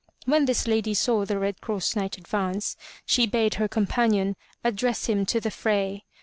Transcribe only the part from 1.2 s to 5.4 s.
the Red Cross Knight advance, she bade her companion address him to